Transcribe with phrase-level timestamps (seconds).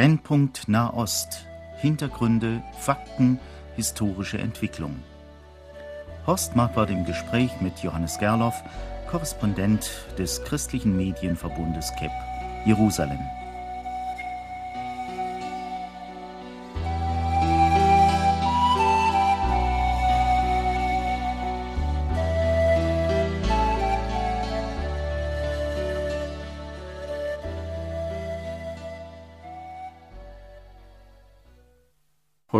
[0.00, 1.44] Brennpunkt Nahost.
[1.76, 3.38] Hintergründe, Fakten,
[3.76, 4.96] historische Entwicklung.
[6.26, 8.54] Horst Marquardt im Gespräch mit Johannes Gerloff,
[9.10, 12.12] Korrespondent des christlichen Medienverbundes KEP,
[12.64, 13.18] Jerusalem.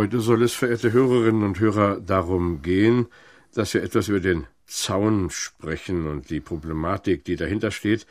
[0.01, 3.05] Heute soll es, verehrte Hörerinnen und Hörer, darum gehen,
[3.53, 8.07] dass wir etwas über den Zaun sprechen und die Problematik, die dahinter steht.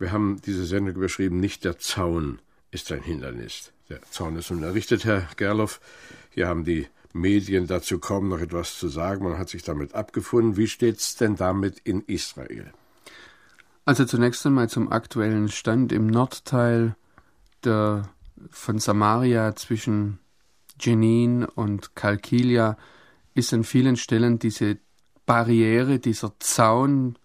[0.00, 2.40] Wir haben diese Sendung überschrieben, nicht der Zaun
[2.72, 3.70] ist ein Hindernis.
[3.88, 5.80] Der Zaun ist nun errichtet, Herr Gerloff.
[6.30, 9.22] Hier haben die Medien dazu kaum noch etwas zu sagen.
[9.22, 10.56] Man hat sich damit abgefunden.
[10.56, 12.72] Wie steht es denn damit in Israel?
[13.84, 16.96] Also zunächst einmal zum aktuellen Stand im Nordteil
[17.62, 18.10] der,
[18.50, 20.18] von Samaria zwischen
[20.84, 22.76] Jenin und Kalkilia
[23.34, 24.78] ist an vielen Stellen diese
[25.26, 27.16] Barriere, dieser Zaun,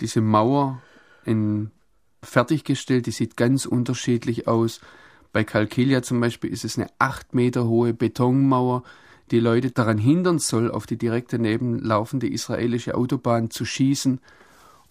[0.00, 0.82] diese Mauer
[1.24, 1.70] in,
[2.22, 3.06] fertiggestellt.
[3.06, 4.80] Die sieht ganz unterschiedlich aus.
[5.32, 8.82] Bei Kalkilia zum Beispiel ist es eine acht Meter hohe Betonmauer,
[9.30, 14.20] die Leute daran hindern soll, auf die direkte nebenlaufende israelische Autobahn zu schießen.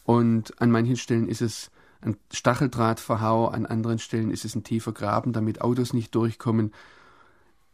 [0.04, 4.94] Und an manchen Stellen ist es ein Stacheldrahtverhau, an anderen Stellen ist es ein tiefer
[4.94, 6.72] Graben, damit Autos nicht durchkommen.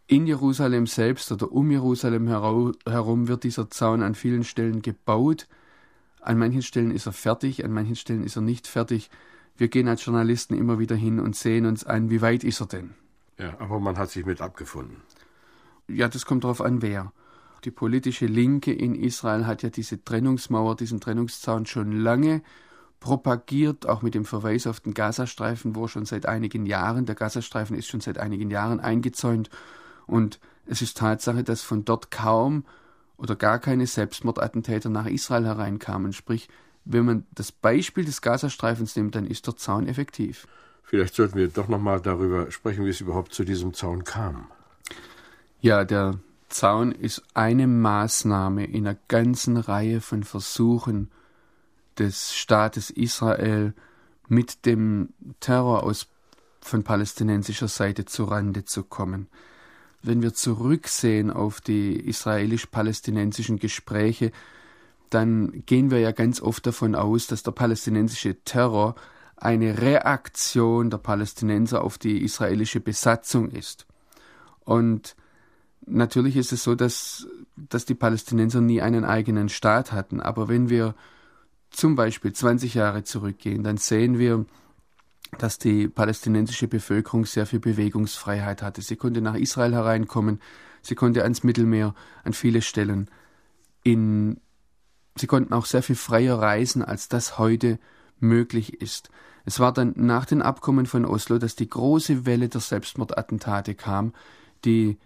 [0.07, 5.47] In Jerusalem selbst oder um Jerusalem herum wird dieser Zaun an vielen Stellen gebaut.
[6.19, 9.09] An manchen Stellen ist er fertig, an manchen Stellen ist er nicht fertig.
[9.55, 12.67] Wir gehen als Journalisten immer wieder hin und sehen uns an, wie weit ist er
[12.67, 12.95] denn?
[13.37, 14.97] Ja, aber man hat sich mit abgefunden.
[15.87, 17.13] Ja, das kommt darauf an, wer.
[17.63, 22.41] Die politische Linke in Israel hat ja diese Trennungsmauer, diesen Trennungszaun schon lange
[22.99, 27.77] propagiert, auch mit dem Verweis auf den Gazastreifen, wo schon seit einigen Jahren, der Gazastreifen
[27.77, 29.49] ist schon seit einigen Jahren eingezäunt
[30.07, 32.65] und es ist Tatsache, dass von dort kaum
[33.17, 36.13] oder gar keine Selbstmordattentäter nach Israel hereinkamen.
[36.13, 36.49] Sprich,
[36.85, 40.47] wenn man das Beispiel des Gazastreifens nimmt, dann ist der Zaun effektiv.
[40.83, 44.51] Vielleicht sollten wir doch nochmal darüber sprechen, wie es überhaupt zu diesem Zaun kam.
[45.61, 51.09] Ja, der Zaun ist eine Maßnahme in einer ganzen Reihe von Versuchen
[51.97, 53.73] des Staates Israel
[54.27, 55.09] mit dem
[55.39, 56.07] Terror aus
[56.61, 59.27] von palästinensischer Seite zu Rande zu kommen
[60.03, 64.31] wenn wir zurücksehen auf die israelisch-palästinensischen Gespräche,
[65.09, 68.95] dann gehen wir ja ganz oft davon aus, dass der palästinensische Terror
[69.37, 73.85] eine Reaktion der Palästinenser auf die israelische Besatzung ist.
[74.65, 75.15] Und
[75.85, 80.19] natürlich ist es so, dass, dass die Palästinenser nie einen eigenen Staat hatten.
[80.19, 80.95] Aber wenn wir
[81.69, 84.45] zum Beispiel 20 Jahre zurückgehen, dann sehen wir,
[85.41, 88.81] dass die palästinensische Bevölkerung sehr viel Bewegungsfreiheit hatte.
[88.81, 90.39] Sie konnte nach Israel hereinkommen,
[90.81, 93.09] sie konnte ans Mittelmeer, an viele Stellen.
[93.83, 94.39] In,
[95.15, 97.79] sie konnten auch sehr viel freier reisen, als das heute
[98.19, 99.09] möglich ist.
[99.45, 104.13] Es war dann nach den Abkommen von Oslo, dass die große Welle der Selbstmordattentate kam,
[104.63, 104.97] die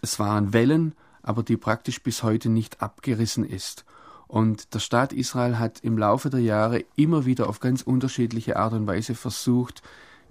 [0.00, 3.84] es waren Wellen, aber die praktisch bis heute nicht abgerissen ist.
[4.26, 8.72] Und der Staat Israel hat im Laufe der Jahre immer wieder auf ganz unterschiedliche Art
[8.72, 9.82] und Weise versucht,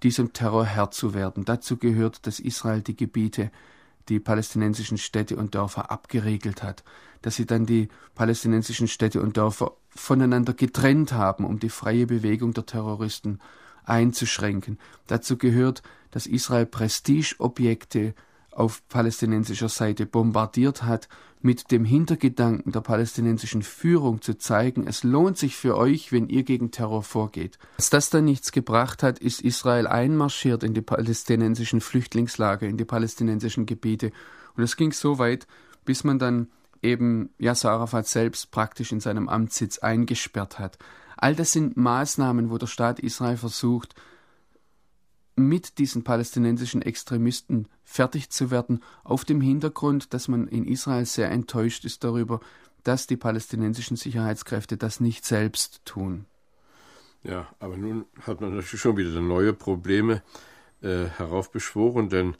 [0.02, 1.46] diesem Terror Herr zu werden.
[1.46, 3.52] Dazu gehört, dass Israel die Gebiete,
[4.10, 6.84] die palästinensischen Städte und Dörfer abgeregelt hat,
[7.22, 12.54] dass sie dann die palästinensischen Städte und Dörfer voneinander getrennt haben, um die freie Bewegung
[12.54, 13.40] der Terroristen
[13.86, 14.78] einzuschränken.
[15.08, 18.14] Dazu gehört, dass Israel Prestigeobjekte
[18.56, 21.08] auf palästinensischer Seite bombardiert hat,
[21.42, 26.44] mit dem Hintergedanken der palästinensischen Führung zu zeigen, es lohnt sich für euch, wenn ihr
[26.44, 27.60] gegen Terror vorgeht.
[27.78, 32.86] Als das dann nichts gebracht hat, ist Israel einmarschiert in die palästinensischen Flüchtlingslager, in die
[32.86, 34.12] palästinensischen Gebiete.
[34.56, 35.46] Und es ging so weit,
[35.84, 36.48] bis man dann
[36.82, 40.78] eben Yasser Arafat selbst praktisch in seinem Amtssitz eingesperrt hat.
[41.18, 43.96] All das sind Maßnahmen, wo der Staat Israel versucht,
[45.36, 51.32] mit diesen palästinensischen Extremisten fertig zu werden, auf dem Hintergrund, dass man in Israel sehr
[51.32, 52.40] enttäuscht ist darüber,
[52.84, 56.26] dass die palästinensischen Sicherheitskräfte das nicht selbst tun.
[57.24, 60.22] Ja, aber nun hat man natürlich schon wieder neue Probleme
[60.82, 62.36] äh, heraufbeschworen, denn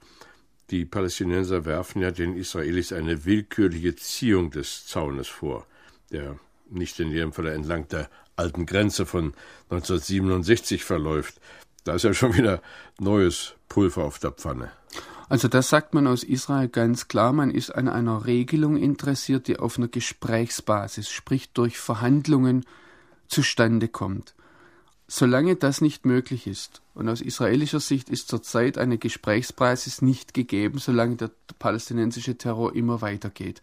[0.70, 5.66] die Palästinenser werfen ja den Israelis eine willkürliche Ziehung des Zaunes vor,
[6.12, 6.38] der
[6.70, 9.34] nicht in jedem Fall entlang der alten Grenze von
[9.70, 11.40] 1967 verläuft.
[11.84, 12.62] Da ist ja schon wieder
[13.00, 14.72] neues Pulver auf der Pfanne.
[15.30, 19.58] Also das sagt man aus Israel ganz klar, man ist an einer Regelung interessiert, die
[19.58, 22.66] auf einer Gesprächsbasis, sprich durch Verhandlungen
[23.28, 24.36] zustande kommt.
[25.08, 30.78] Solange das nicht möglich ist, und aus israelischer Sicht ist zurzeit eine Gesprächspraxis nicht gegeben,
[30.78, 33.62] solange der palästinensische Terror immer weitergeht,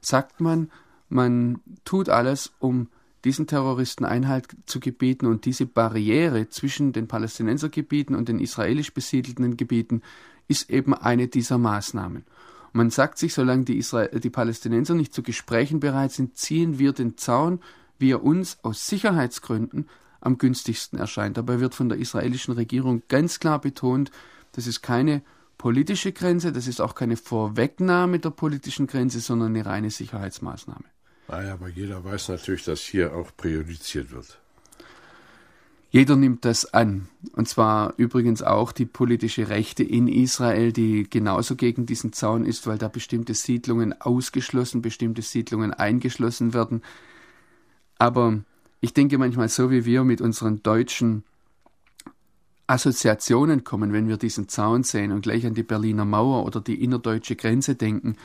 [0.00, 0.70] sagt man,
[1.08, 2.88] man tut alles, um
[3.24, 9.56] diesen Terroristen Einhalt zu gebieten und diese Barriere zwischen den Palästinensergebieten und den israelisch besiedelten
[9.56, 10.02] Gebieten
[10.48, 12.24] ist eben eine dieser Maßnahmen.
[12.72, 16.92] Man sagt sich, solange die, Israel die Palästinenser nicht zu Gesprächen bereit sind, ziehen wir
[16.92, 17.60] den Zaun,
[17.98, 19.88] wie er uns aus Sicherheitsgründen
[20.20, 21.36] am günstigsten erscheint.
[21.36, 24.10] Dabei wird von der israelischen Regierung ganz klar betont,
[24.52, 25.22] das ist keine
[25.58, 30.84] politische Grenze, das ist auch keine Vorwegnahme der politischen Grenze, sondern eine reine Sicherheitsmaßnahme.
[31.32, 34.38] Naja, aber jeder weiß natürlich, dass hier auch priorisiert wird.
[35.90, 37.08] Jeder nimmt das an.
[37.32, 42.66] Und zwar übrigens auch die politische Rechte in Israel, die genauso gegen diesen Zaun ist,
[42.66, 46.82] weil da bestimmte Siedlungen ausgeschlossen, bestimmte Siedlungen eingeschlossen werden.
[47.98, 48.40] Aber
[48.82, 51.24] ich denke manchmal so, wie wir mit unseren deutschen
[52.66, 56.84] Assoziationen kommen, wenn wir diesen Zaun sehen und gleich an die Berliner Mauer oder die
[56.84, 58.18] innerdeutsche Grenze denken,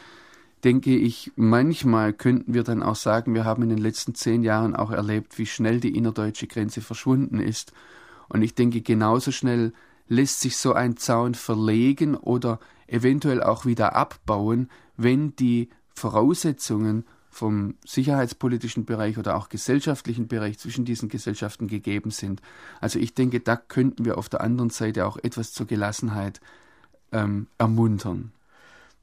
[0.63, 4.75] denke ich, manchmal könnten wir dann auch sagen, wir haben in den letzten zehn Jahren
[4.75, 7.73] auch erlebt, wie schnell die innerdeutsche Grenze verschwunden ist.
[8.29, 9.73] Und ich denke, genauso schnell
[10.07, 17.75] lässt sich so ein Zaun verlegen oder eventuell auch wieder abbauen, wenn die Voraussetzungen vom
[17.85, 22.41] sicherheitspolitischen Bereich oder auch gesellschaftlichen Bereich zwischen diesen Gesellschaften gegeben sind.
[22.81, 26.41] Also ich denke, da könnten wir auf der anderen Seite auch etwas zur Gelassenheit
[27.11, 28.31] ähm, ermuntern.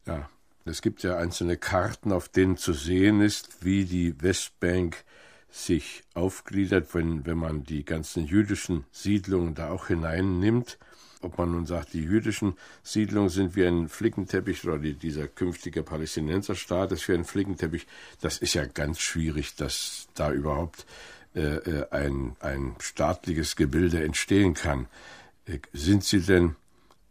[0.06, 0.28] Ja,
[0.64, 5.04] es gibt ja einzelne Karten, auf denen zu sehen ist, wie die Westbank
[5.50, 10.78] sich aufgliedert, wenn, wenn man die ganzen jüdischen Siedlungen da auch hineinnimmt.
[11.20, 15.82] Ob man nun sagt, die jüdischen Siedlungen sind wie ein Flickenteppich oder die, dieser künftige
[15.82, 17.86] Palästinenserstaat ist wie ein Flickenteppich,
[18.20, 20.86] das ist ja ganz schwierig, dass da überhaupt
[21.34, 24.86] äh, äh ein, ein staatliches Gebilde entstehen kann.
[25.46, 26.56] Äh, sind Sie denn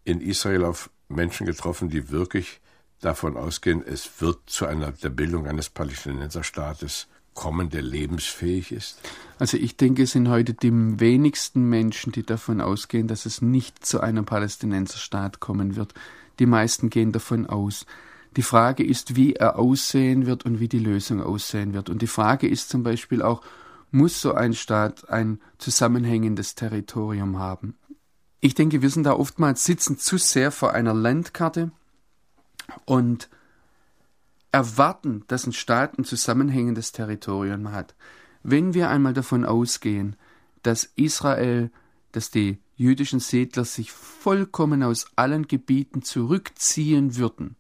[0.04, 2.60] in Israel auf Menschen getroffen, die wirklich
[3.04, 9.00] davon ausgehen, es wird zu einer der Bildung eines Palästinenserstaates kommen, der lebensfähig ist?
[9.40, 13.86] Also ich denke, es sind heute die wenigsten Menschen, die davon ausgehen, dass es nicht
[13.86, 15.94] zu einem Palästinenserstaat kommen wird.
[16.40, 17.86] Die meisten gehen davon aus.
[18.36, 21.90] Die Frage ist, wie er aussehen wird und wie die Lösung aussehen wird.
[21.90, 23.42] Und die Frage ist zum Beispiel auch,
[23.92, 27.76] muss so ein Staat ein zusammenhängendes Territorium haben?
[28.40, 31.72] Ich denke, wir sind da oftmals sitzen zu sehr vor einer Landkarte,
[32.86, 33.30] und
[34.52, 37.96] erwarten, dass ein Staat ein zusammenhängendes Territorium hat.
[38.44, 40.16] Wenn wir einmal davon ausgehen,
[40.62, 41.72] dass Israel,
[42.12, 47.56] dass die jüdischen Siedler sich vollkommen aus allen Gebieten zurückziehen würden,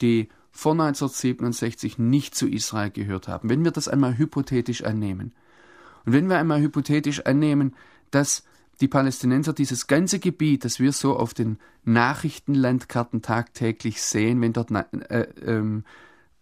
[0.00, 5.32] die vor 1967 nicht zu Israel gehört haben, wenn wir das einmal hypothetisch annehmen,
[6.04, 7.74] und wenn wir einmal hypothetisch annehmen,
[8.10, 8.44] dass
[8.80, 14.70] die Palästinenser dieses ganze Gebiet, das wir so auf den Nachrichtenlandkarten tagtäglich sehen, wenn dort
[14.70, 15.82] äh, äh,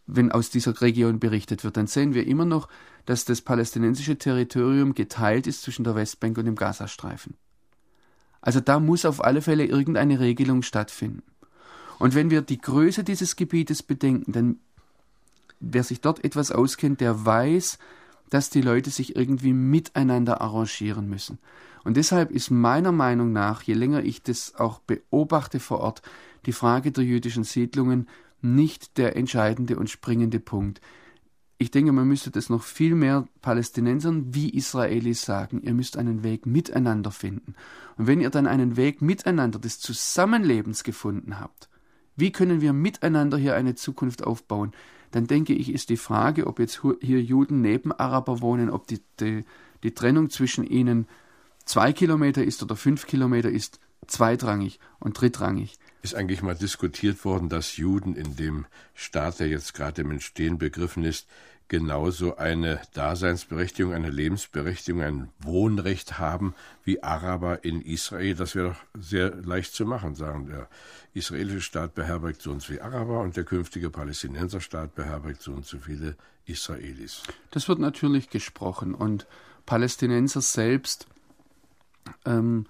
[0.07, 2.69] wenn aus dieser Region berichtet wird, dann sehen wir immer noch,
[3.07, 7.35] dass das palästinensische Territorium geteilt ist zwischen der Westbank und dem Gazastreifen.
[8.41, 11.23] Also da muss auf alle Fälle irgendeine Regelung stattfinden.
[11.99, 14.57] Und wenn wir die Größe dieses Gebietes bedenken, dann
[15.61, 17.79] wer sich dort etwas auskennt, der weiß,
[18.33, 21.39] dass die Leute sich irgendwie miteinander arrangieren müssen.
[21.85, 26.01] Und deshalb ist meiner Meinung nach, je länger ich das auch beobachte vor Ort,
[26.47, 28.09] die Frage der jüdischen Siedlungen
[28.41, 30.81] nicht der entscheidende und springende Punkt.
[31.59, 35.61] Ich denke, man müsste das noch viel mehr Palästinensern wie Israelis sagen.
[35.63, 37.55] Ihr müsst einen Weg miteinander finden.
[37.99, 41.69] Und wenn ihr dann einen Weg miteinander des Zusammenlebens gefunden habt,
[42.17, 44.73] wie können wir miteinander hier eine Zukunft aufbauen?
[45.13, 49.01] Dann denke ich, ist die Frage, ob jetzt hier Juden neben Araber wohnen, ob die,
[49.21, 49.45] die,
[49.83, 51.07] die Trennung zwischen ihnen
[51.65, 55.79] zwei Kilometer ist oder fünf Kilometer ist zweitrangig und drittrangig.
[56.03, 60.59] Ist eigentlich mal diskutiert worden, dass Juden in dem Staat, der jetzt gerade im Entstehen
[60.59, 61.29] begriffen ist,
[61.73, 68.35] genauso eine Daseinsberechtigung, eine Lebensberechtigung, ein Wohnrecht haben wie Araber in Israel.
[68.35, 70.49] Das wäre doch sehr leicht zu machen, sagen.
[70.49, 70.69] Der
[71.15, 75.65] israelische Staat beherbergt so und so viele Araber und der künftige Palästinenserstaat beherbergt so und
[75.65, 76.15] so viele
[76.45, 77.23] Israelis.
[77.53, 79.27] Das wird natürlich gesprochen und
[79.65, 81.07] Palästinenser selbst
[82.27, 82.67] ähm,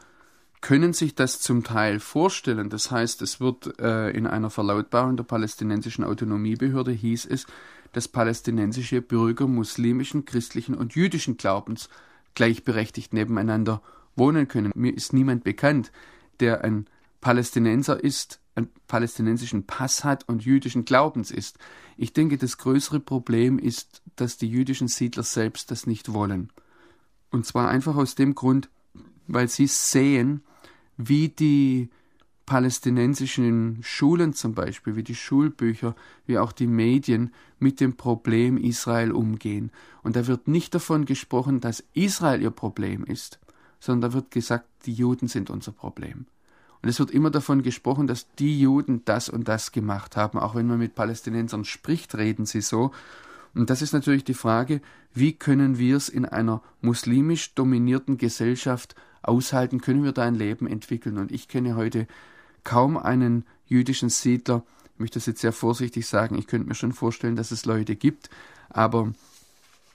[0.60, 2.70] können sich das zum Teil vorstellen.
[2.70, 7.46] Das heißt, es wird äh, in einer Verlautbarung der palästinensischen Autonomiebehörde hieß es,
[7.92, 11.88] dass palästinensische Bürger muslimischen, christlichen und jüdischen Glaubens
[12.34, 13.82] gleichberechtigt nebeneinander
[14.16, 14.72] wohnen können.
[14.74, 15.92] Mir ist niemand bekannt,
[16.40, 16.86] der ein
[17.20, 21.58] Palästinenser ist, einen palästinensischen Pass hat und jüdischen Glaubens ist.
[21.96, 26.50] Ich denke, das größere Problem ist, dass die jüdischen Siedler selbst das nicht wollen.
[27.30, 28.68] Und zwar einfach aus dem Grund,
[29.26, 30.42] weil sie sehen,
[30.96, 31.88] wie die
[32.46, 35.94] palästinensischen Schulen zum Beispiel, wie die Schulbücher,
[36.26, 39.70] wie auch die Medien mit dem Problem Israel umgehen.
[40.02, 43.38] Und da wird nicht davon gesprochen, dass Israel ihr Problem ist,
[43.80, 46.26] sondern da wird gesagt, die Juden sind unser Problem.
[46.82, 50.38] Und es wird immer davon gesprochen, dass die Juden das und das gemacht haben.
[50.38, 52.90] Auch wenn man mit Palästinensern spricht, reden sie so.
[53.54, 54.80] Und das ist natürlich die Frage,
[55.14, 59.80] wie können wir es in einer muslimisch dominierten Gesellschaft aushalten?
[59.80, 61.18] Können wir da ein Leben entwickeln?
[61.18, 62.06] Und ich kenne heute
[62.64, 64.62] kaum einen jüdischen Siedler.
[64.94, 66.38] Ich möchte das jetzt sehr vorsichtig sagen.
[66.38, 68.30] Ich könnte mir schon vorstellen, dass es Leute gibt.
[68.68, 69.12] Aber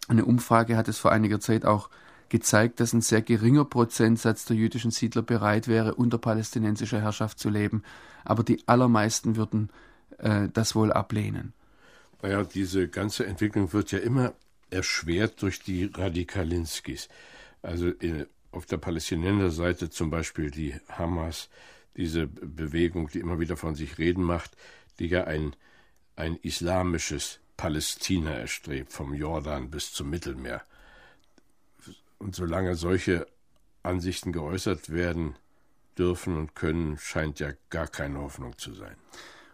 [0.08, 1.90] eine Umfrage hat es vor einiger Zeit auch
[2.30, 7.50] gezeigt, dass ein sehr geringer Prozentsatz der jüdischen Siedler bereit wäre, unter palästinensischer Herrschaft zu
[7.50, 7.84] leben.
[8.26, 9.70] Aber die allermeisten würden
[10.18, 11.54] äh, das wohl ablehnen.
[12.22, 14.34] Naja, diese ganze Entwicklung wird ja immer
[14.70, 17.08] erschwert durch die Radikalinskis.
[17.62, 21.50] Also in, auf der Palästinenserseite zum Beispiel die Hamas,
[21.96, 24.56] diese Bewegung, die immer wieder von sich reden macht,
[25.00, 25.56] die ja ein,
[26.16, 30.62] ein islamisches Palästina erstrebt, vom Jordan bis zum Mittelmeer.
[32.20, 33.28] Und solange solche
[33.84, 35.36] Ansichten geäußert werden
[35.98, 38.96] dürfen und können, scheint ja gar keine Hoffnung zu sein.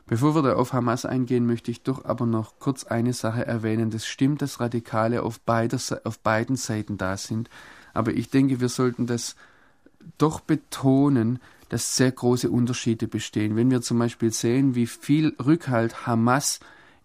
[0.06, 3.90] Bevor wir da auf Hamas eingehen, möchte ich doch aber noch kurz eine Sache erwähnen.
[3.90, 7.50] Das stimmt, dass Radikale auf, beider, auf beiden Seiten da sind.
[7.94, 9.36] Aber ich denke, wir sollten das
[10.18, 13.56] doch betonen, dass sehr große Unterschiede bestehen.
[13.56, 16.60] Wenn wir zum Beispiel sehen, wie viel Rückhalt Hamas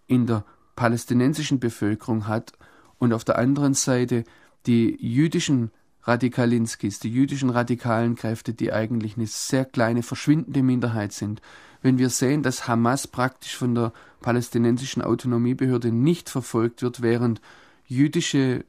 [0.07, 0.43] in der
[0.75, 2.53] palästinensischen Bevölkerung hat
[2.97, 4.23] und auf der anderen Seite
[4.65, 5.71] die jüdischen
[6.03, 11.41] Radikalinskis, die jüdischen radikalen Kräfte, die eigentlich eine sehr kleine, verschwindende Minderheit sind,
[11.81, 17.41] wenn wir sehen, dass Hamas praktisch von der palästinensischen Autonomiebehörde nicht verfolgt wird, während
[17.87, 18.65] jüdische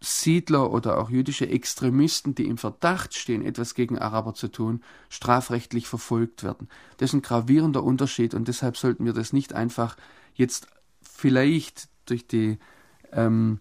[0.00, 5.88] Siedler oder auch jüdische Extremisten, die im Verdacht stehen, etwas gegen Araber zu tun, strafrechtlich
[5.88, 6.68] verfolgt werden.
[6.98, 9.96] Das ist ein gravierender Unterschied und deshalb sollten wir das nicht einfach
[10.34, 10.68] jetzt
[11.02, 12.58] vielleicht durch die
[13.12, 13.60] ähm,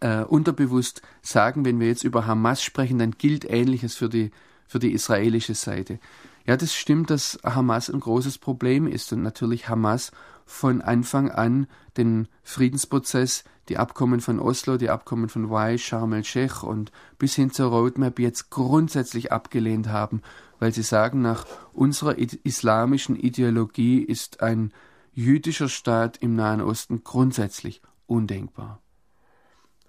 [0.00, 4.30] äh, unterbewusst sagen, wenn wir jetzt über Hamas sprechen, dann gilt Ähnliches für die,
[4.66, 5.98] für die israelische Seite.
[6.46, 10.12] Ja, das stimmt, dass Hamas ein großes Problem ist und natürlich Hamas
[10.44, 11.66] von Anfang an
[11.96, 17.50] den Friedensprozess, die Abkommen von Oslo, die Abkommen von Wai, Sharm el-Sheikh und bis hin
[17.50, 20.20] zur Roadmap jetzt grundsätzlich abgelehnt haben,
[20.58, 24.72] weil sie sagen, nach unserer islamischen Ideologie ist ein
[25.14, 28.80] jüdischer Staat im Nahen Osten grundsätzlich undenkbar.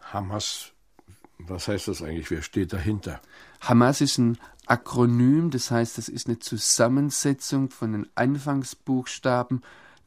[0.01, 0.72] Hamas,
[1.39, 2.32] was heißt das eigentlich?
[2.32, 3.20] Wer steht dahinter?
[3.60, 9.62] Hamas ist ein Akronym, das heißt, das ist eine Zusammensetzung von den Anfangsbuchstaben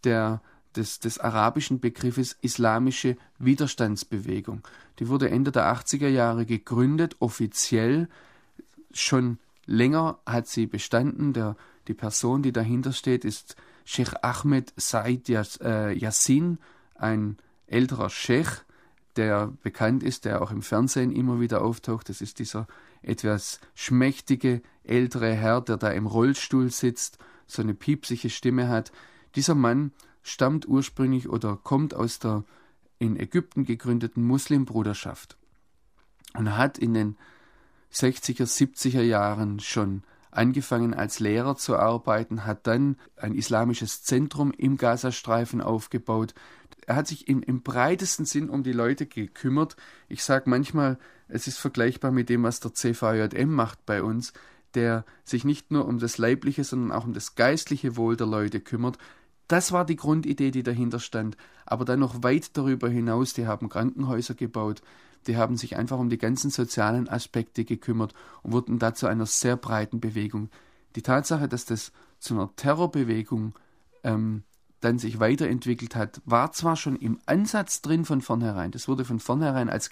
[0.05, 0.41] der,
[0.77, 4.62] des, des arabischen Begriffes Islamische Widerstandsbewegung.
[4.99, 8.09] Die wurde Ende der 80er Jahre gegründet, offiziell.
[8.93, 11.33] Schon länger hat sie bestanden.
[11.33, 16.59] Der, die Person, die dahinter steht, ist Sheikh Ahmed Said äh, Yassin,
[16.95, 17.37] ein
[17.69, 18.62] älterer Sheikh,
[19.17, 22.09] der bekannt ist, der auch im Fernsehen immer wieder auftaucht.
[22.09, 22.67] Das ist dieser
[23.02, 28.93] etwas schmächtige ältere Herr, der da im Rollstuhl sitzt, so eine piepsige Stimme hat.
[29.35, 32.45] Dieser Mann stammt ursprünglich oder kommt aus der
[32.99, 35.37] in Ägypten gegründeten Muslimbruderschaft
[36.35, 37.17] und hat in den
[37.93, 44.76] 60er, 70er Jahren schon angefangen als Lehrer zu arbeiten, hat dann ein islamisches Zentrum im
[44.76, 46.35] Gazastreifen aufgebaut.
[46.87, 49.76] Er hat sich im, im breitesten Sinn um die Leute gekümmert.
[50.09, 54.32] Ich sage manchmal, es ist vergleichbar mit dem, was der CVJM macht bei uns,
[54.75, 58.61] der sich nicht nur um das leibliche, sondern auch um das geistliche Wohl der Leute
[58.61, 58.99] kümmert.
[59.47, 61.37] Das war die Grundidee, die dahinter stand.
[61.64, 64.82] Aber dann noch weit darüber hinaus, die haben Krankenhäuser gebaut,
[65.26, 69.26] die haben sich einfach um die ganzen sozialen Aspekte gekümmert und wurden da zu einer
[69.26, 70.50] sehr breiten Bewegung.
[70.97, 73.54] Die Tatsache, dass das zu einer Terrorbewegung
[74.04, 74.42] ähm,
[74.80, 78.70] dann sich weiterentwickelt hat, war zwar schon im Ansatz drin von vornherein.
[78.70, 79.90] Das wurde von vornherein als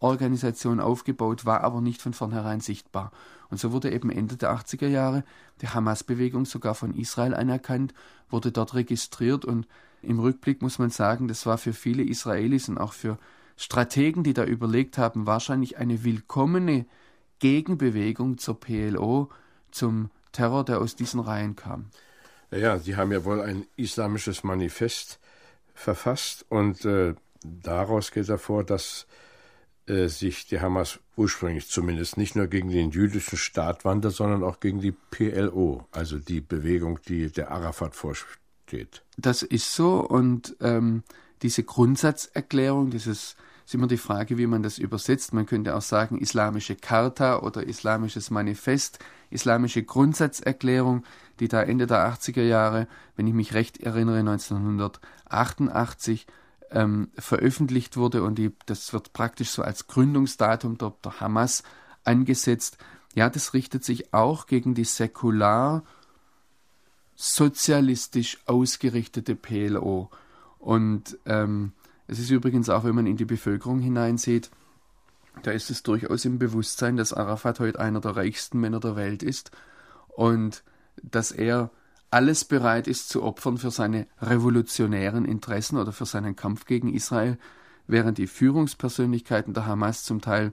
[0.00, 3.12] Geheimorganisation aufgebaut, war aber nicht von vornherein sichtbar.
[3.50, 5.24] Und so wurde eben Ende der 80er Jahre
[5.60, 7.92] die Hamas-Bewegung sogar von Israel anerkannt,
[8.30, 9.66] wurde dort registriert und
[10.02, 13.18] im Rückblick muss man sagen, das war für viele Israelis und auch für
[13.56, 16.86] Strategen, die da überlegt haben, wahrscheinlich eine willkommene
[17.40, 19.28] Gegenbewegung zur PLO,
[19.70, 21.90] zum Terror, der aus diesen Reihen kam.
[22.50, 25.18] Ja, Sie haben ja wohl ein islamisches Manifest
[25.74, 29.06] verfasst und äh, daraus geht hervor, dass
[29.86, 34.60] äh, sich die Hamas ursprünglich zumindest nicht nur gegen den jüdischen Staat wandte, sondern auch
[34.60, 39.02] gegen die PLO, also die Bewegung, die der Arafat vorsteht.
[39.16, 41.02] Das ist so und ähm,
[41.42, 43.36] diese Grundsatzerklärung, dieses
[43.70, 45.32] ist immer die Frage, wie man das übersetzt.
[45.32, 48.98] Man könnte auch sagen islamische Charta oder islamisches Manifest,
[49.30, 51.04] islamische Grundsatzerklärung,
[51.38, 56.26] die da Ende der 80er Jahre, wenn ich mich recht erinnere, 1988
[56.70, 61.62] ähm, veröffentlicht wurde und die, das wird praktisch so als Gründungsdatum der, der Hamas
[62.04, 62.78] angesetzt.
[63.14, 65.82] Ja, das richtet sich auch gegen die säkular
[67.16, 70.10] sozialistisch ausgerichtete PLO.
[70.58, 71.72] Und ähm,
[72.06, 74.50] es ist übrigens auch, wenn man in die Bevölkerung hineinsieht,
[75.42, 79.22] da ist es durchaus im Bewusstsein, dass Arafat heute einer der reichsten Männer der Welt
[79.22, 79.50] ist
[80.08, 80.62] und
[81.02, 81.70] dass er
[82.10, 87.38] alles bereit ist zu opfern für seine revolutionären Interessen oder für seinen Kampf gegen Israel,
[87.86, 90.52] während die Führungspersönlichkeiten der Hamas zum Teil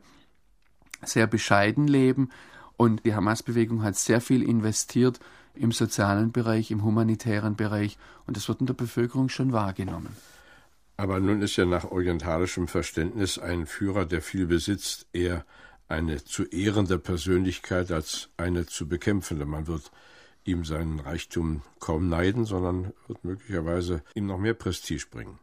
[1.04, 2.30] sehr bescheiden leben
[2.76, 5.20] und die Hamas-Bewegung hat sehr viel investiert
[5.56, 10.16] im sozialen Bereich, im humanitären Bereich und das wird in der Bevölkerung schon wahrgenommen.
[10.98, 15.46] Aber nun ist ja nach orientalischem Verständnis ein Führer, der viel besitzt, eher
[15.88, 19.46] eine zu ehrende Persönlichkeit als eine zu bekämpfende.
[19.46, 19.92] Man wird
[20.48, 25.40] ihm seinen Reichtum kaum neiden, sondern wird möglicherweise ihm noch mehr Prestige bringen.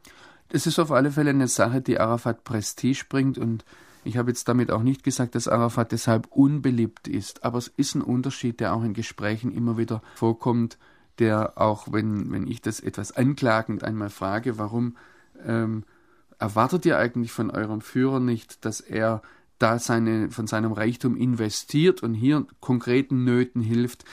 [0.49, 3.65] Das ist auf alle Fälle eine Sache, die Arafat Prestige bringt und
[4.05, 7.95] ich habe jetzt damit auch nicht gesagt, dass Arafat deshalb unbeliebt ist, aber es ist
[7.95, 10.79] ein Unterschied, der auch in Gesprächen immer wieder vorkommt,
[11.19, 14.97] der auch, wenn, wenn ich das etwas anklagend einmal frage, warum
[15.47, 15.85] ähm,
[16.39, 19.23] erwartet ihr eigentlich von eurem Führer nicht, dass er
[19.59, 24.05] da seine, von seinem Reichtum investiert und hier konkreten Nöten hilft,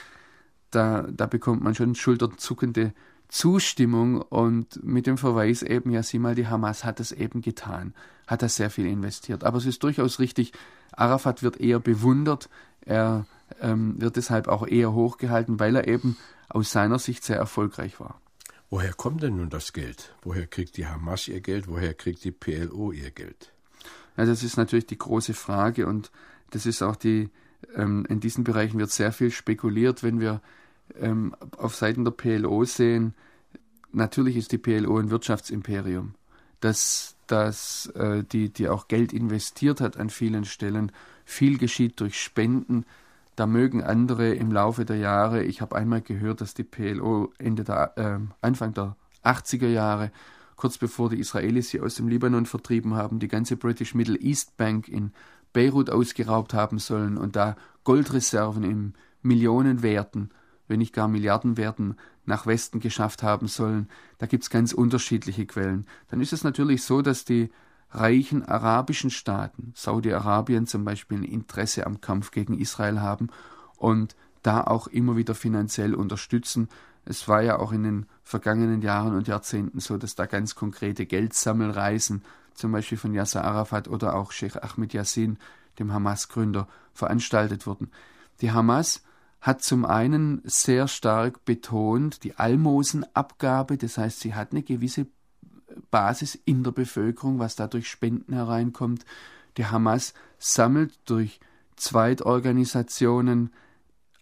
[0.71, 2.93] da, da bekommt man schon schulterzuckende
[3.27, 7.93] Zustimmung und mit dem Verweis eben, ja, sieh mal, die Hamas hat es eben getan,
[8.27, 9.43] hat das sehr viel investiert.
[9.45, 10.51] Aber es ist durchaus richtig,
[10.91, 12.49] Arafat wird eher bewundert,
[12.81, 13.25] er
[13.61, 16.17] ähm, wird deshalb auch eher hochgehalten, weil er eben
[16.49, 18.19] aus seiner Sicht sehr erfolgreich war.
[18.69, 20.13] Woher kommt denn nun das Geld?
[20.23, 21.67] Woher kriegt die Hamas ihr Geld?
[21.67, 23.53] Woher kriegt die PLO ihr Geld?
[24.17, 26.11] Ja, das ist natürlich die große Frage und
[26.51, 27.29] das ist auch die,
[27.75, 30.41] ähm, in diesen Bereichen wird sehr viel spekuliert, wenn wir
[30.99, 33.13] ähm, auf Seiten der PLO sehen,
[33.91, 36.15] natürlich ist die PLO ein Wirtschaftsimperium,
[36.59, 40.91] das, das äh, die, die auch Geld investiert hat an vielen Stellen.
[41.25, 42.85] Viel geschieht durch Spenden.
[43.35, 47.63] Da mögen andere im Laufe der Jahre, ich habe einmal gehört, dass die PLO Ende
[47.63, 50.11] der, äh, Anfang der 80er Jahre,
[50.55, 54.57] kurz bevor die Israelis sie aus dem Libanon vertrieben haben, die ganze British Middle East
[54.57, 55.11] Bank in
[55.53, 60.31] Beirut ausgeraubt haben sollen und da Goldreserven im Millionenwerten
[60.71, 63.89] wenn nicht gar Milliardenwerten nach Westen geschafft haben sollen.
[64.17, 65.85] Da gibt es ganz unterschiedliche Quellen.
[66.09, 67.51] Dann ist es natürlich so, dass die
[67.91, 73.27] reichen arabischen Staaten, Saudi-Arabien zum Beispiel, ein Interesse am Kampf gegen Israel haben
[73.75, 76.69] und da auch immer wieder finanziell unterstützen.
[77.03, 81.05] Es war ja auch in den vergangenen Jahren und Jahrzehnten so, dass da ganz konkrete
[81.05, 85.37] Geldsammelreisen, zum Beispiel von Yasser Arafat oder auch Sheikh Ahmed Yassin,
[85.79, 87.91] dem Hamas-Gründer, veranstaltet wurden.
[88.39, 89.03] Die Hamas
[89.41, 95.07] hat zum einen sehr stark betont die Almosenabgabe, das heißt, sie hat eine gewisse
[95.89, 99.03] Basis in der Bevölkerung, was da durch Spenden hereinkommt.
[99.57, 101.39] Die Hamas sammelt durch
[101.75, 103.51] Zweitorganisationen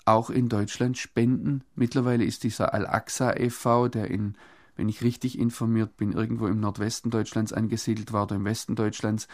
[0.05, 1.63] auch in Deutschland Spenden.
[1.75, 4.35] Mittlerweile ist dieser Al-Aqsa e.V., der in,
[4.75, 9.27] wenn ich richtig informiert bin, irgendwo im Nordwesten Deutschlands angesiedelt war oder im Westen Deutschlands,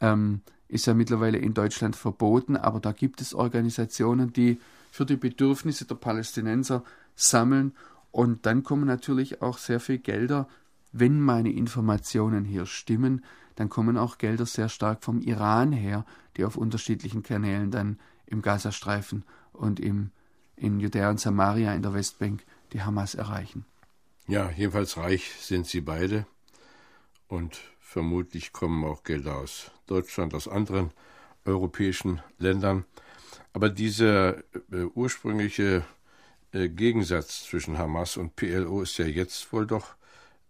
[0.00, 4.58] ähm, ist ja mittlerweile in Deutschland verboten, aber da gibt es Organisationen, die
[4.92, 6.84] für die Bedürfnisse der Palästinenser
[7.16, 7.72] sammeln.
[8.12, 10.46] Und dann kommen natürlich auch sehr viel Gelder,
[10.92, 13.24] wenn meine Informationen hier stimmen,
[13.56, 16.04] dann kommen auch Gelder sehr stark vom Iran her,
[16.36, 19.24] die auf unterschiedlichen Kanälen dann im Gazastreifen
[19.54, 20.10] und im,
[20.56, 23.64] in Judäa und Samaria in der Westbank die Hamas erreichen.
[24.26, 26.26] Ja, jedenfalls reich sind sie beide
[27.28, 30.90] und vermutlich kommen auch Gelder aus Deutschland, aus anderen
[31.46, 32.84] europäischen Ländern.
[33.52, 34.38] Aber dieser
[34.70, 35.84] äh, ursprüngliche
[36.52, 39.94] äh, Gegensatz zwischen Hamas und PLO ist ja jetzt wohl doch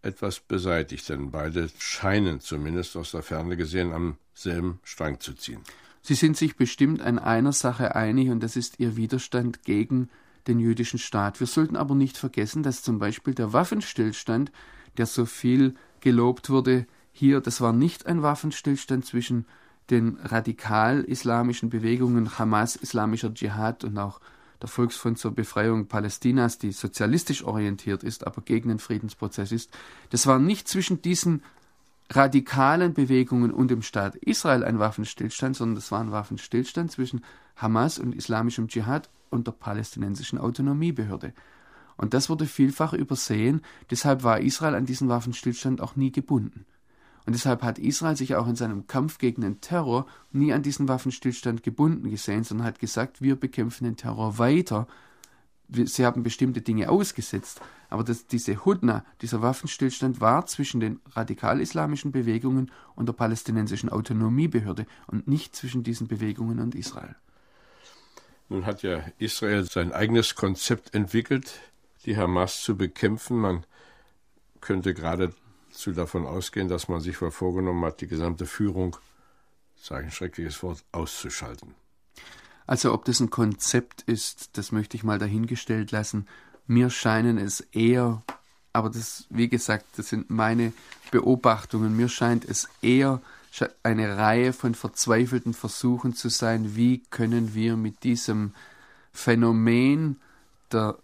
[0.01, 5.61] etwas beseitigt, denn beide scheinen zumindest aus der Ferne gesehen am selben Strang zu ziehen.
[6.01, 10.09] Sie sind sich bestimmt an einer Sache einig, und das ist ihr Widerstand gegen
[10.47, 11.39] den jüdischen Staat.
[11.39, 14.51] Wir sollten aber nicht vergessen, dass zum Beispiel der Waffenstillstand,
[14.97, 19.45] der so viel gelobt wurde, hier, das war nicht ein Waffenstillstand zwischen
[19.89, 24.19] den radikal-islamischen Bewegungen Hamas, islamischer Dschihad und auch
[24.61, 29.71] der Volksfront zur Befreiung Palästinas, die sozialistisch orientiert ist, aber gegen den Friedensprozess ist,
[30.09, 31.43] das war nicht zwischen diesen
[32.09, 37.23] radikalen Bewegungen und dem Staat Israel ein Waffenstillstand, sondern das war ein Waffenstillstand zwischen
[37.55, 41.33] Hamas und islamischem Dschihad und der palästinensischen Autonomiebehörde.
[41.97, 46.65] Und das wurde vielfach übersehen, deshalb war Israel an diesen Waffenstillstand auch nie gebunden.
[47.25, 50.87] Und deshalb hat Israel sich auch in seinem Kampf gegen den Terror nie an diesen
[50.87, 54.87] Waffenstillstand gebunden gesehen, sondern hat gesagt, wir bekämpfen den Terror weiter.
[55.69, 62.11] Sie haben bestimmte Dinge ausgesetzt, aber das, diese Hudna, dieser Waffenstillstand war zwischen den radikal-islamischen
[62.11, 67.15] Bewegungen und der palästinensischen Autonomiebehörde und nicht zwischen diesen Bewegungen und Israel.
[68.49, 71.61] Nun hat ja Israel sein eigenes Konzept entwickelt,
[72.05, 73.37] die Hamas zu bekämpfen.
[73.37, 73.65] Man
[74.59, 74.93] könnte
[75.73, 78.95] geradezu davon ausgehen, dass man sich vorgenommen hat, die gesamte Führung,
[79.75, 81.73] sage ein schreckliches Wort, auszuschalten.
[82.67, 86.27] Also ob das ein Konzept ist, das möchte ich mal dahingestellt lassen.
[86.67, 88.21] Mir scheinen es eher,
[88.71, 90.71] aber das, wie gesagt, das sind meine
[91.11, 93.21] Beobachtungen, mir scheint es eher
[93.83, 98.53] eine Reihe von verzweifelten Versuchen zu sein, wie können wir mit diesem
[99.11, 100.19] Phänomen
[100.71, 100.97] der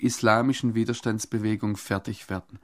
[0.00, 2.58] islamischen Widerstandsbewegung fertig werden.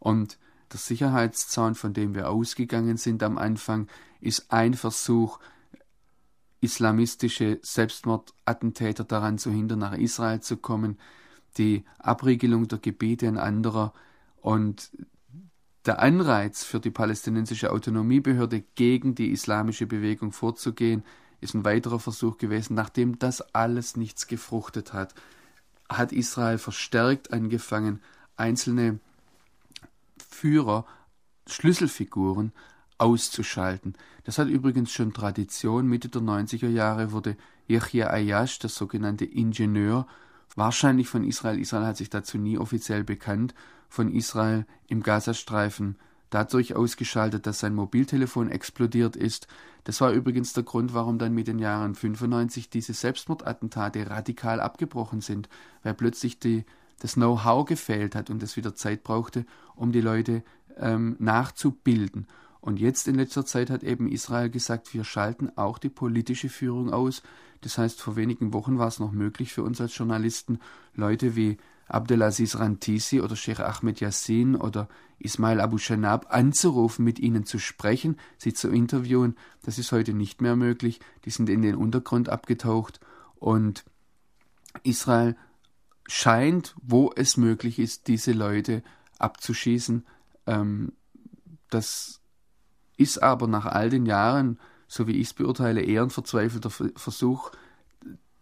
[0.00, 0.38] Und
[0.72, 3.88] der Sicherheitszaun, von dem wir ausgegangen sind am Anfang,
[4.20, 5.38] ist ein Versuch,
[6.60, 10.98] islamistische Selbstmordattentäter daran zu hindern, nach Israel zu kommen,
[11.56, 13.92] die Abriegelung der Gebiete ein anderer
[14.40, 14.90] und
[15.86, 21.02] der Anreiz für die palästinensische Autonomiebehörde gegen die islamische Bewegung vorzugehen,
[21.40, 22.74] ist ein weiterer Versuch gewesen.
[22.74, 25.14] Nachdem das alles nichts gefruchtet hat,
[25.88, 28.00] hat Israel verstärkt angefangen,
[28.36, 29.00] einzelne
[30.40, 30.86] Führer,
[31.46, 32.52] Schlüsselfiguren
[32.96, 33.92] auszuschalten.
[34.24, 35.86] Das hat übrigens schon Tradition.
[35.86, 40.06] Mitte der 90er Jahre wurde Yahya Ayash, der sogenannte Ingenieur,
[40.56, 43.54] wahrscheinlich von Israel, Israel hat sich dazu nie offiziell bekannt,
[43.90, 45.96] von Israel im Gazastreifen
[46.30, 49.46] dadurch ausgeschaltet, dass sein Mobiltelefon explodiert ist.
[49.84, 55.20] Das war übrigens der Grund, warum dann mit den Jahren 95 diese Selbstmordattentate radikal abgebrochen
[55.20, 55.50] sind,
[55.82, 56.64] weil plötzlich die,
[57.00, 60.44] das Know-how gefehlt hat und es wieder Zeit brauchte, um die Leute
[60.78, 62.26] ähm, nachzubilden.
[62.60, 66.92] Und jetzt in letzter Zeit hat eben Israel gesagt, wir schalten auch die politische Führung
[66.92, 67.22] aus.
[67.62, 70.60] Das heißt, vor wenigen Wochen war es noch möglich für uns als Journalisten,
[70.94, 71.56] Leute wie
[71.88, 78.16] Abdelaziz Rantisi oder Sheikh Ahmed Yassin oder Ismail Abu Shanab anzurufen, mit ihnen zu sprechen,
[78.38, 79.36] sie zu interviewen.
[79.62, 81.00] Das ist heute nicht mehr möglich.
[81.24, 83.00] Die sind in den Untergrund abgetaucht
[83.36, 83.84] und
[84.84, 85.36] Israel
[86.10, 88.82] scheint, wo es möglich ist, diese Leute
[89.18, 90.04] abzuschießen.
[90.46, 90.92] Ähm,
[91.68, 92.20] das
[92.96, 97.52] ist aber nach all den Jahren, so wie ich es beurteile, eher ein verzweifelter Versuch,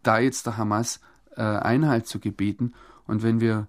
[0.03, 1.01] da jetzt der Hamas
[1.37, 2.73] äh, Einhalt zu gebieten.
[3.07, 3.69] Und wenn wir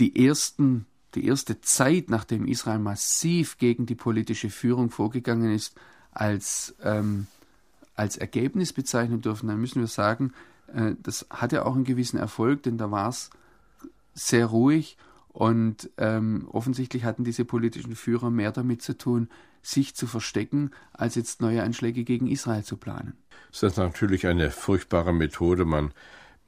[0.00, 5.74] die ersten die erste Zeit, nachdem Israel massiv gegen die politische Führung vorgegangen ist,
[6.12, 7.26] als, ähm,
[7.94, 10.32] als Ergebnis bezeichnen dürfen, dann müssen wir sagen,
[10.74, 13.30] äh, das hatte auch einen gewissen Erfolg, denn da war es
[14.14, 14.96] sehr ruhig
[15.28, 19.28] und ähm, offensichtlich hatten diese politischen Führer mehr damit zu tun,
[19.62, 23.14] sich zu verstecken, als jetzt neue Anschläge gegen Israel zu planen.
[23.50, 25.64] Das ist natürlich eine furchtbare Methode.
[25.64, 25.92] Man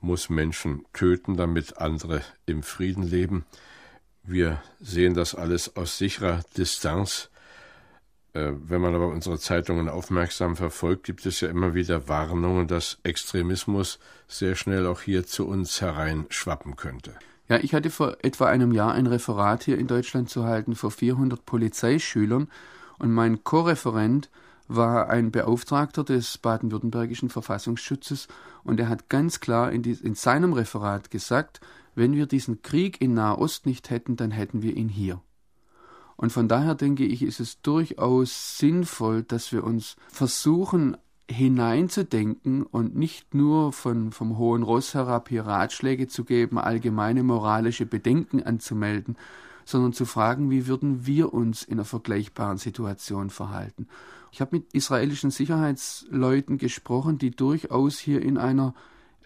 [0.00, 3.44] muss Menschen töten, damit andere im Frieden leben.
[4.22, 7.30] Wir sehen das alles aus sicherer Distanz.
[8.34, 12.98] Äh, wenn man aber unsere Zeitungen aufmerksam verfolgt, gibt es ja immer wieder Warnungen, dass
[13.02, 17.14] Extremismus sehr schnell auch hier zu uns hereinschwappen könnte.
[17.48, 20.90] Ja, ich hatte vor etwa einem Jahr ein Referat hier in Deutschland zu halten vor
[20.90, 22.48] 400 Polizeischülern
[22.98, 24.30] und mein Co-Referent
[24.68, 28.28] war ein Beauftragter des baden-württembergischen Verfassungsschutzes
[28.64, 31.60] und er hat ganz klar in, die, in seinem Referat gesagt,
[31.94, 35.20] wenn wir diesen Krieg in Nahost nicht hätten, dann hätten wir ihn hier.
[36.22, 40.96] Und von daher denke ich, ist es durchaus sinnvoll, dass wir uns versuchen
[41.28, 47.86] hineinzudenken und nicht nur von, vom hohen Ross herab hier Ratschläge zu geben, allgemeine moralische
[47.86, 49.16] Bedenken anzumelden,
[49.64, 53.88] sondern zu fragen, wie würden wir uns in einer vergleichbaren Situation verhalten.
[54.30, 58.74] Ich habe mit israelischen Sicherheitsleuten gesprochen, die durchaus hier in einer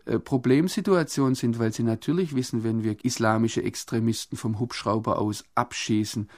[0.06, 6.30] äh, Problemsituation sind, weil sie natürlich wissen, wenn wir islamische Extremisten vom Hubschrauber aus abschießen,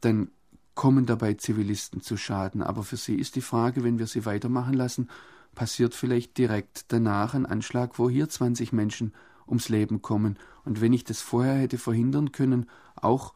[0.00, 0.30] dann
[0.74, 2.62] kommen dabei Zivilisten zu Schaden.
[2.62, 5.08] Aber für sie ist die Frage, wenn wir sie weitermachen lassen,
[5.54, 9.14] passiert vielleicht direkt danach ein Anschlag, wo hier 20 Menschen
[9.46, 10.38] ums Leben kommen.
[10.64, 13.34] Und wenn ich das vorher hätte verhindern können, auch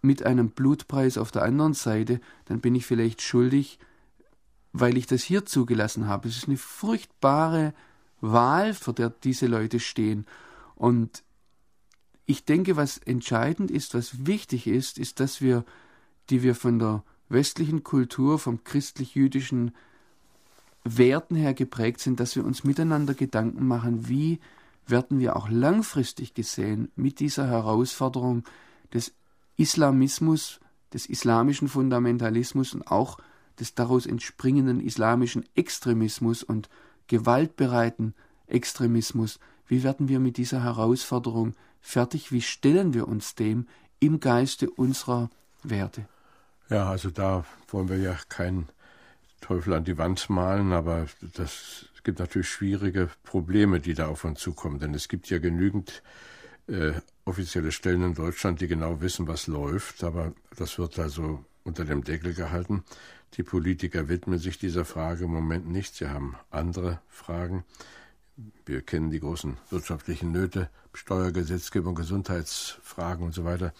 [0.00, 3.78] mit einem Blutpreis auf der anderen Seite, dann bin ich vielleicht schuldig,
[4.72, 6.28] weil ich das hier zugelassen habe.
[6.28, 7.74] Es ist eine furchtbare
[8.20, 10.26] Wahl, vor der diese Leute stehen.
[10.76, 11.24] Und
[12.26, 15.64] ich denke, was entscheidend ist, was wichtig ist, ist, dass wir,
[16.30, 19.72] die wir von der westlichen Kultur, vom christlich-jüdischen
[20.84, 24.40] Werten her geprägt sind, dass wir uns miteinander Gedanken machen, wie
[24.86, 28.44] werden wir auch langfristig gesehen mit dieser Herausforderung
[28.92, 29.12] des
[29.56, 30.60] Islamismus
[30.92, 33.18] des islamischen Fundamentalismus und auch
[33.58, 36.68] des daraus entspringenden islamischen Extremismus und
[37.08, 38.14] gewaltbereiten
[38.46, 42.32] Extremismus, wie werden wir mit dieser Herausforderung fertig?
[42.32, 43.66] Wie stellen wir uns dem
[44.00, 45.28] im Geiste unserer
[45.62, 46.08] Werte?
[46.70, 48.68] Ja, also da wollen wir ja keinen
[49.40, 54.40] Teufel an die Wand malen, aber das gibt natürlich schwierige Probleme, die da auf uns
[54.40, 56.02] zukommen, denn es gibt ja genügend
[56.66, 56.92] äh,
[57.24, 62.04] offizielle Stellen in Deutschland, die genau wissen, was läuft, aber das wird also unter dem
[62.04, 62.84] Deckel gehalten.
[63.34, 65.94] Die Politiker widmen sich dieser Frage im Moment nicht.
[65.94, 67.64] Sie haben andere Fragen.
[68.64, 73.74] Wir kennen die großen wirtschaftlichen Nöte, Steuergesetzgebung, Gesundheitsfragen und so weiter.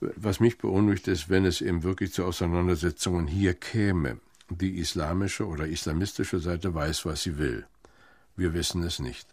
[0.00, 4.20] Was mich beunruhigt ist, wenn es eben wirklich zu Auseinandersetzungen hier käme.
[4.50, 7.66] Die islamische oder islamistische Seite weiß, was sie will.
[8.36, 9.28] Wir wissen es nicht.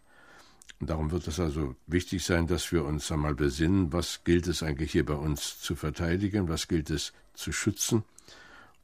[0.80, 4.62] Und darum wird es also wichtig sein, dass wir uns einmal besinnen, was gilt es
[4.62, 8.04] eigentlich hier bei uns zu verteidigen, was gilt es zu schützen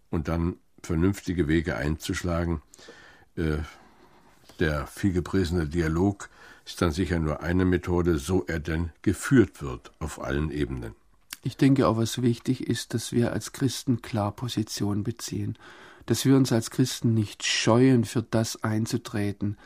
[0.10, 2.62] und dann vernünftige Wege einzuschlagen.
[3.36, 3.58] Äh,
[4.60, 6.30] der vielgepriesene Dialog
[6.66, 10.96] ist dann sicher nur eine Methode, so er denn geführt wird auf allen Ebenen.
[11.44, 15.58] Ich denke auch, was wichtig ist, dass wir als Christen klar Position beziehen,
[16.06, 19.58] dass wir uns als Christen nicht scheuen, für das einzutreten,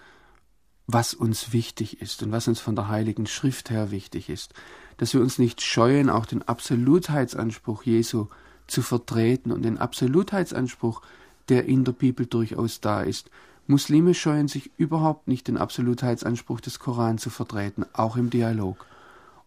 [0.88, 4.54] was uns wichtig ist und was uns von der Heiligen Schrift her wichtig ist,
[4.98, 8.28] dass wir uns nicht scheuen, auch den Absolutheitsanspruch Jesu
[8.68, 11.02] zu vertreten und den Absolutheitsanspruch,
[11.50, 13.30] der in der Bibel durchaus da ist.
[13.68, 18.86] Muslime scheuen sich überhaupt nicht, den Absolutheitsanspruch des Koran zu vertreten, auch im Dialog.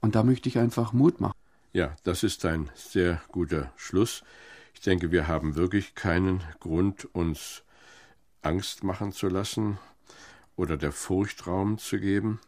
[0.01, 1.38] Und da möchte ich einfach Mut machen.
[1.73, 4.23] Ja, das ist ein sehr guter Schluss.
[4.73, 7.63] Ich denke, wir haben wirklich keinen Grund, uns
[8.41, 9.79] Angst machen zu lassen
[10.57, 12.41] oder der Furcht Raum zu geben.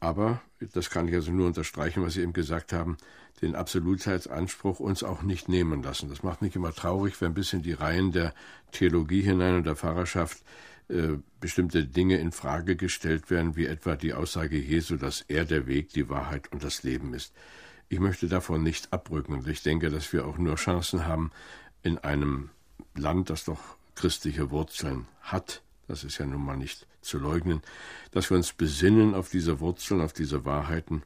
[0.00, 0.40] Aber,
[0.72, 2.96] das kann ich also nur unterstreichen, was Sie eben gesagt haben,
[3.42, 6.08] den Absolutheitsanspruch uns auch nicht nehmen lassen.
[6.08, 8.34] Das macht mich immer traurig, wenn bis in die Reihen der
[8.72, 10.42] Theologie hinein und der Pfarrerschaft
[10.88, 15.66] äh, bestimmte Dinge in Frage gestellt werden, wie etwa die Aussage Jesu, dass er der
[15.66, 17.32] Weg, die Wahrheit und das Leben ist.
[17.92, 21.30] Ich möchte davon nicht abrücken und ich denke, dass wir auch nur Chancen haben,
[21.82, 22.48] in einem
[22.94, 23.60] Land, das doch
[23.96, 27.60] christliche Wurzeln hat, das ist ja nun mal nicht zu leugnen,
[28.10, 31.02] dass wir uns besinnen auf diese Wurzeln, auf diese Wahrheiten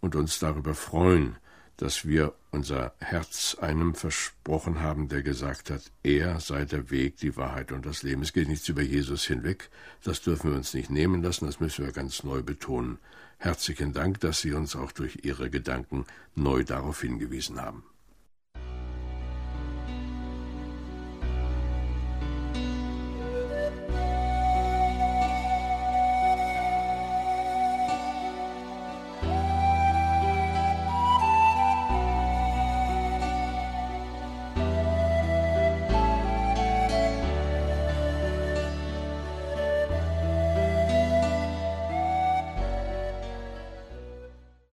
[0.00, 1.36] und uns darüber freuen,
[1.76, 7.36] dass wir unser Herz einem versprochen haben, der gesagt hat, er sei der Weg, die
[7.36, 8.22] Wahrheit und das Leben.
[8.22, 9.68] Es geht nichts über Jesus hinweg.
[10.02, 12.96] Das dürfen wir uns nicht nehmen lassen, das müssen wir ganz neu betonen.
[13.42, 17.82] Herzlichen Dank, dass Sie uns auch durch Ihre Gedanken neu darauf hingewiesen haben.